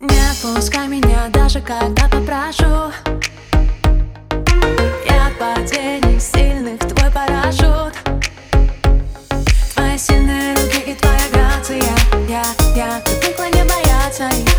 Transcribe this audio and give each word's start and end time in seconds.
Не 0.00 0.18
отпускай 0.30 0.88
меня 0.88 1.28
даже 1.28 1.60
когда 1.60 2.08
попрошу. 2.08 2.90
Я 5.06 5.30
падений 5.38 6.18
сильных 6.18 6.78
твой 6.78 7.10
парашют. 7.10 7.94
Твои 9.74 9.98
сильные 9.98 10.54
руки 10.54 10.92
и 10.92 10.94
твоя 10.94 11.28
грация. 11.30 11.82
Я, 12.26 12.44
я 12.74 13.02
привыкла 13.04 13.44
не 13.44 13.62
бояться. 13.62 14.30
их 14.30 14.49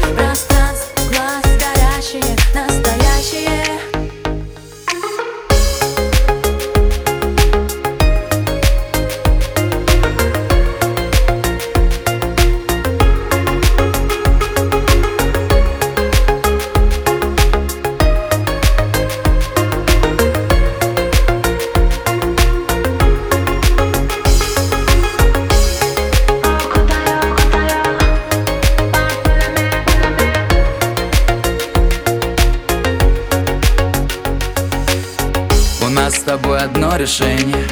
с 36.11 36.23
тобой 36.23 36.59
одно 36.59 36.97
решение. 36.97 37.65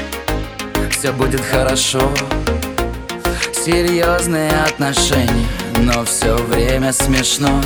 Все 0.91 1.11
будет 1.11 1.41
хорошо. 1.41 2.01
Серьезные 3.53 4.51
отношения 4.63 5.47
Но 5.77 6.05
все 6.05 6.35
время 6.35 6.93
смешно. 6.93 7.61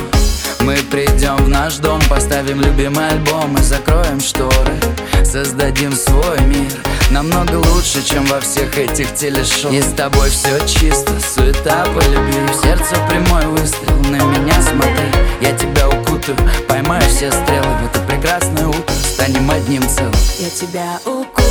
Мы 0.60 0.76
придем 0.90 1.36
в 1.36 1.48
наш 1.48 1.76
дом 1.76 2.00
Поставим 2.08 2.60
любимый 2.60 3.08
альбом 3.08 3.56
И 3.56 3.62
закроем 3.62 4.20
шторы. 4.20 4.74
Создадим 5.24 5.92
свой 5.92 6.40
мир 6.40 6.72
Намного 7.10 7.56
лучше, 7.56 8.04
чем 8.04 8.24
во 8.26 8.40
всех 8.40 8.76
этих 8.76 9.14
телешоу. 9.14 9.72
И 9.72 9.80
с 9.80 9.92
тобой 9.92 10.30
все 10.30 10.58
чисто, 10.66 11.12
суета 11.20 11.84
по 11.94 12.00
любви. 12.08 12.34
Сердце 12.62 12.96
прямой 13.08 13.46
выстрел, 13.46 13.96
на 14.10 14.16
меня 14.16 14.60
смотри. 14.62 15.06
Я 15.40 15.52
тебя 15.52 15.88
укутаю, 15.88 16.36
поймаю 16.66 17.02
все 17.02 17.30
стрелы 17.30 17.68
В 17.82 17.86
это 17.86 18.00
прекрасное 18.06 18.66
утро 18.66 18.93
станем 19.14 19.48
одним 19.48 19.82
целым. 19.88 20.12
Я 20.40 20.50
тебя 20.50 21.00
укутаю 21.04 21.43